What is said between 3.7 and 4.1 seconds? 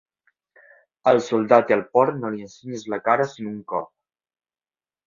cop.